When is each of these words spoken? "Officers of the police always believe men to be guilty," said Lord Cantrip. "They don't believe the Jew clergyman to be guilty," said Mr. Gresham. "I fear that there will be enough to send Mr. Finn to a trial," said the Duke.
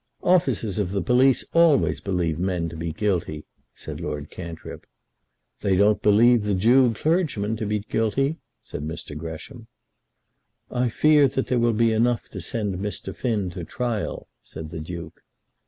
"Officers 0.23 0.79
of 0.79 0.93
the 0.93 1.01
police 1.03 1.45
always 1.53 2.01
believe 2.01 2.39
men 2.39 2.69
to 2.69 2.75
be 2.75 2.91
guilty," 2.91 3.45
said 3.75 4.01
Lord 4.01 4.31
Cantrip. 4.31 4.87
"They 5.59 5.75
don't 5.75 6.01
believe 6.01 6.41
the 6.43 6.55
Jew 6.55 6.91
clergyman 6.95 7.55
to 7.57 7.67
be 7.67 7.81
guilty," 7.81 8.37
said 8.63 8.81
Mr. 8.81 9.15
Gresham. 9.15 9.67
"I 10.71 10.89
fear 10.89 11.27
that 11.27 11.45
there 11.45 11.59
will 11.59 11.71
be 11.73 11.91
enough 11.91 12.29
to 12.29 12.41
send 12.41 12.79
Mr. 12.79 13.15
Finn 13.15 13.51
to 13.51 13.59
a 13.59 13.63
trial," 13.63 14.27
said 14.41 14.71
the 14.71 14.79
Duke. 14.79 15.21